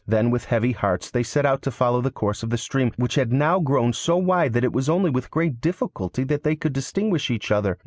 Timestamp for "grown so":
3.59-4.17